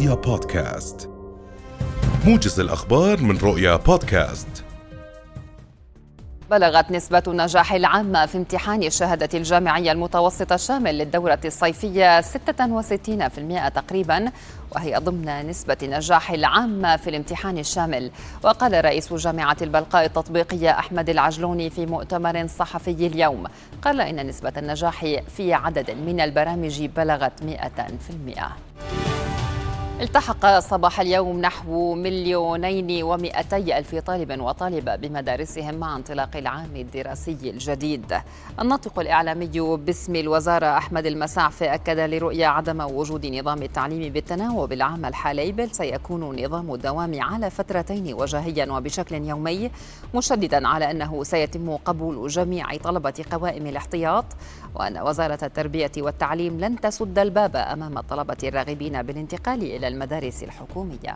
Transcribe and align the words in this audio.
رؤيا 0.00 0.14
بودكاست. 0.14 1.10
موجز 2.26 2.60
الأخبار 2.60 3.20
من 3.20 3.38
رؤيا 3.38 3.76
بودكاست. 3.76 4.64
بلغت 6.50 6.90
نسبة 6.90 7.22
النجاح 7.26 7.72
العامة 7.72 8.26
في 8.26 8.38
امتحان 8.38 8.82
الشهادة 8.82 9.38
الجامعية 9.38 9.92
المتوسطة 9.92 10.54
الشامل 10.54 10.98
للدورة 10.98 11.38
الصيفية 11.44 12.20
66% 12.20 13.68
تقريبا 13.68 14.32
وهي 14.74 14.96
ضمن 14.96 15.48
نسبة 15.48 15.76
النجاح 15.82 16.30
العامة 16.30 16.96
في 16.96 17.10
الامتحان 17.10 17.58
الشامل. 17.58 18.10
وقال 18.42 18.84
رئيس 18.84 19.12
جامعة 19.12 19.56
البلقاء 19.62 20.04
التطبيقية 20.04 20.70
أحمد 20.70 21.08
العجلوني 21.08 21.70
في 21.70 21.86
مؤتمر 21.86 22.46
صحفي 22.46 22.90
اليوم. 22.90 23.44
قال 23.82 24.00
إن 24.00 24.26
نسبة 24.26 24.52
النجاح 24.56 25.20
في 25.36 25.54
عدد 25.54 25.90
من 25.90 26.20
البرامج 26.20 26.84
بلغت 26.84 27.42
100% 27.42 28.99
التحق 30.00 30.58
صباح 30.58 31.00
اليوم 31.00 31.40
نحو 31.40 31.94
مليونين 31.94 33.02
ومئتي 33.02 33.78
ألف 33.78 33.94
طالب 33.94 34.40
وطالبة 34.40 34.96
بمدارسهم 34.96 35.74
مع 35.74 35.96
انطلاق 35.96 36.36
العام 36.36 36.76
الدراسي 36.76 37.36
الجديد. 37.50 38.14
الناطق 38.60 38.98
الإعلامي 38.98 39.76
باسم 39.76 40.16
الوزارة 40.16 40.66
أحمد 40.66 41.06
المسعفي 41.06 41.74
أكد 41.74 41.98
لرؤية 41.98 42.46
عدم 42.46 42.80
وجود 42.80 43.26
نظام 43.26 43.62
التعليم 43.62 44.12
بالتناوب 44.12 44.72
العام 44.72 45.04
الحالي 45.06 45.52
بل 45.52 45.70
سيكون 45.70 46.44
نظام 46.44 46.74
الدوام 46.74 47.22
على 47.22 47.50
فترتين 47.50 48.14
وجاهيا 48.14 48.72
وبشكل 48.72 49.14
يومي 49.14 49.70
مشددا 50.14 50.68
على 50.68 50.90
أنه 50.90 51.24
سيتم 51.24 51.76
قبول 51.76 52.28
جميع 52.28 52.76
طلبة 52.76 53.24
قوائم 53.32 53.66
الاحتياط. 53.66 54.24
وأن 54.74 54.98
وزارة 54.98 55.38
التربية 55.42 55.92
والتعليم 55.98 56.60
لن 56.60 56.80
تسد 56.80 57.18
الباب 57.18 57.56
أمام 57.56 57.98
الطلبة 57.98 58.36
الراغبين 58.44 59.02
بالانتقال 59.02 59.62
إلى 59.62 59.89
المدارس 59.90 60.42
الحكومية. 60.42 61.14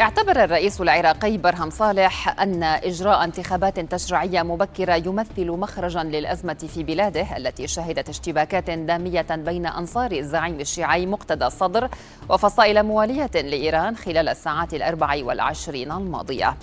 اعتبر 0.00 0.44
الرئيس 0.44 0.80
العراقي 0.80 1.36
برهم 1.38 1.70
صالح 1.70 2.40
أن 2.40 2.62
إجراء 2.62 3.24
انتخابات 3.24 3.80
تشريعية 3.80 4.42
مبكرة 4.42 4.94
يمثل 4.94 5.50
مخرجا 5.50 6.02
للأزمة 6.02 6.68
في 6.74 6.82
بلاده 6.82 7.36
التي 7.36 7.66
شهدت 7.66 8.08
اشتباكات 8.08 8.70
دامية 8.70 9.26
بين 9.30 9.66
أنصار 9.66 10.12
الزعيم 10.12 10.60
الشيعي 10.60 11.06
مقتدى 11.06 11.46
الصدر 11.46 11.88
وفصائل 12.28 12.82
موالية 12.82 13.30
لإيران 13.34 13.96
خلال 13.96 14.28
الساعات 14.28 14.74
الأربع 14.74 15.24
والعشرين 15.24 15.92
الماضية. 15.92 16.56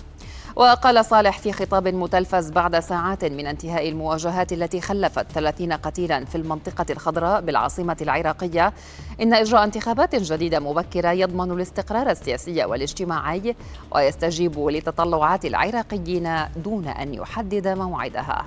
وقال 0.60 1.04
صالح 1.04 1.38
في 1.38 1.52
خطاب 1.52 1.88
متلفز 1.88 2.50
بعد 2.50 2.80
ساعات 2.80 3.24
من 3.24 3.46
انتهاء 3.46 3.88
المواجهات 3.88 4.52
التي 4.52 4.80
خلفت 4.80 5.32
30 5.32 5.72
قتيلا 5.72 6.24
في 6.24 6.34
المنطقة 6.34 6.86
الخضراء 6.90 7.40
بالعاصمة 7.40 7.96
العراقية. 8.00 8.72
إن 9.20 9.34
إجراء 9.34 9.64
انتخابات 9.64 10.14
جديدة 10.14 10.60
مبكرة 10.60 11.12
يضمن 11.12 11.50
الاستقرار 11.50 12.10
السياسي 12.10 12.64
والاجتماعي 12.64 13.56
ويستجيب 13.94 14.68
لتطلعات 14.68 15.44
العراقيين 15.44 16.30
دون 16.56 16.88
أن 16.88 17.14
يحدد 17.14 17.68
موعدها. 17.68 18.46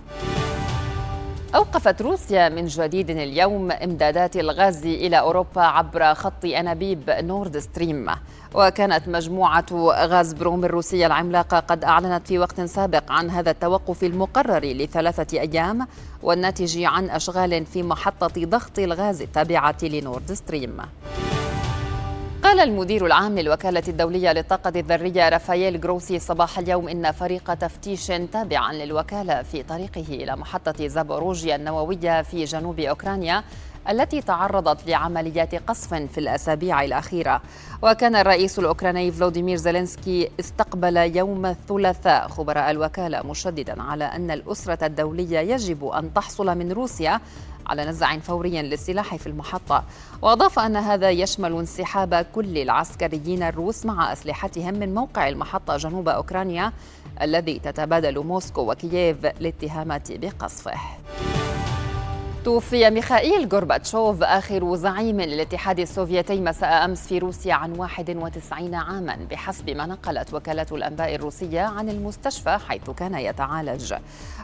أوقفت 1.55 2.01
روسيا 2.01 2.49
من 2.49 2.65
جديد 2.65 3.09
اليوم 3.09 3.71
إمدادات 3.71 4.37
الغاز 4.37 4.85
إلى 4.85 5.19
أوروبا 5.19 5.61
عبر 5.61 6.13
خط 6.13 6.45
أنابيب 6.45 7.09
نورد 7.09 7.57
ستريم. 7.57 8.09
وكانت 8.53 9.07
مجموعة 9.07 9.65
غاز 10.05 10.33
بروم 10.33 10.65
الروسية 10.65 11.05
العملاقة 11.05 11.59
قد 11.59 11.83
أعلنت 11.83 12.27
في 12.27 12.39
وقت 12.39 12.61
سابق 12.61 13.11
عن 13.11 13.29
هذا 13.29 13.51
التوقف 13.51 14.03
المقرر 14.03 14.65
لثلاثة 14.65 15.39
أيام 15.39 15.87
والناتج 16.23 16.83
عن 16.83 17.09
أشغال 17.09 17.65
في 17.65 17.83
محطة 17.83 18.45
ضغط 18.45 18.79
الغاز 18.79 19.21
التابعة 19.21 19.77
لنورد 19.83 20.33
ستريم. 20.33 20.77
قال 22.43 22.59
المدير 22.59 23.05
العام 23.05 23.39
للوكالة 23.39 23.83
الدولية 23.87 24.31
للطاقة 24.33 24.79
الذرية 24.79 25.29
رافائيل 25.29 25.81
جروسي 25.81 26.19
صباح 26.19 26.59
اليوم 26.59 26.87
إن 26.87 27.11
فريق 27.11 27.53
تفتيش 27.53 28.07
تابعا 28.07 28.73
للوكالة 28.73 29.41
في 29.43 29.63
طريقه 29.63 30.05
إلى 30.09 30.35
محطة 30.35 30.87
زابوروجيا 30.87 31.55
النووية 31.55 32.21
في 32.21 32.43
جنوب 32.43 32.79
أوكرانيا 32.79 33.43
التي 33.89 34.21
تعرضت 34.21 34.87
لعمليات 34.87 35.55
قصف 35.55 35.93
في 35.93 36.17
الأسابيع 36.17 36.83
الأخيرة. 36.83 37.41
وكان 37.81 38.15
الرئيس 38.15 38.59
الأوكراني 38.59 39.11
فلوديمير 39.11 39.57
زيلينسكي 39.57 40.29
استقبل 40.39 40.97
يوم 40.97 41.45
الثلاثاء 41.45 42.27
خبراء 42.27 42.71
الوكالة 42.71 43.21
مشددا 43.23 43.81
على 43.81 44.03
أن 44.03 44.31
الأسرة 44.31 44.85
الدولية 44.85 45.39
يجب 45.39 45.85
أن 45.85 46.13
تحصل 46.13 46.57
من 46.57 46.71
روسيا 46.71 47.19
على 47.67 47.85
نزع 47.85 48.17
فوري 48.19 48.61
للسلاح 48.61 49.15
في 49.15 49.27
المحطة. 49.27 49.83
وأضاف 50.21 50.59
أن 50.59 50.75
هذا 50.75 51.09
يشمل 51.09 51.51
انسحاب 51.53 52.25
كل 52.35 52.57
العسكريين 52.57 53.43
الروس 53.43 53.85
مع 53.85 54.13
أسلحتهم 54.13 54.73
من 54.73 54.93
موقع 54.93 55.29
المحطة 55.29 55.77
جنوب 55.77 56.09
أوكرانيا 56.09 56.71
الذي 57.21 57.59
تتبادل 57.59 58.23
موسكو 58.23 58.71
وكييف 58.71 59.25
الاتهامات 59.25 60.11
بقصفه. 60.11 60.79
توفي 62.43 62.89
ميخائيل 62.89 63.49
غورباتشوف 63.51 64.23
آخر 64.23 64.75
زعيم 64.75 65.21
للاتحاد 65.21 65.79
السوفيتي 65.79 66.41
مساء 66.41 66.85
أمس 66.85 67.07
في 67.07 67.19
روسيا 67.19 67.53
عن 67.53 67.79
91 67.79 68.75
عاما 68.75 69.17
بحسب 69.31 69.69
ما 69.69 69.85
نقلت 69.85 70.33
وكالة 70.33 70.65
الأنباء 70.71 71.15
الروسية 71.15 71.61
عن 71.61 71.89
المستشفى 71.89 72.57
حيث 72.67 72.89
كان 72.89 73.15
يتعالج. 73.15 73.93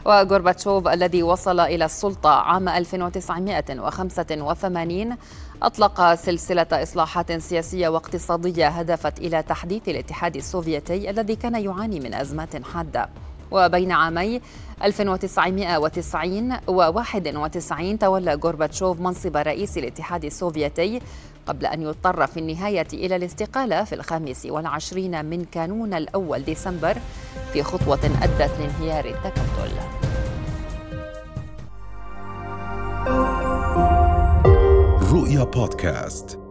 وغورباتشوف 0.06 0.88
الذي 0.88 1.22
وصل 1.22 1.60
إلى 1.60 1.84
السلطة 1.84 2.30
عام 2.30 2.68
1985 2.68 5.16
أطلق 5.62 6.14
سلسلة 6.14 6.66
إصلاحات 6.72 7.32
سياسية 7.32 7.88
واقتصادية 7.88 8.68
هدفت 8.68 9.18
إلى 9.18 9.42
تحديث 9.42 9.88
الاتحاد 9.88 10.36
السوفيتي 10.36 11.10
الذي 11.10 11.36
كان 11.36 11.54
يعاني 11.54 12.00
من 12.00 12.14
أزمات 12.14 12.64
حادة. 12.74 13.08
وبين 13.50 13.92
عامي 13.92 14.40
1990 14.84 16.52
و 16.66 16.72
91 16.72 17.98
تولى 17.98 18.34
غورباتشوف 18.34 19.00
منصب 19.00 19.36
رئيس 19.36 19.78
الاتحاد 19.78 20.24
السوفيتي 20.24 21.00
قبل 21.46 21.66
أن 21.66 21.82
يضطر 21.82 22.26
في 22.26 22.40
النهاية 22.40 22.86
إلى 22.92 23.16
الاستقالة 23.16 23.84
في 23.84 23.94
الخامس 23.94 24.46
والعشرين 24.46 25.24
من 25.24 25.44
كانون 25.44 25.94
الأول 25.94 26.44
ديسمبر 26.44 26.96
في 27.52 27.62
خطوة 27.62 28.10
أدت 28.22 28.50
لانهيار 28.58 29.04
التكتل. 29.04 29.70
رؤيا 35.12 35.44
بودكاست. 35.44 36.49